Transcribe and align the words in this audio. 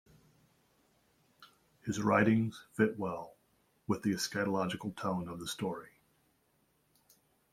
His 1.85 2.01
writings 2.01 2.65
fit 2.73 2.97
well 2.97 3.35
with 3.85 4.01
the 4.01 4.13
eschatological 4.13 4.95
tone 4.95 5.27
of 5.27 5.39
the 5.39 5.45
story. 5.45 5.91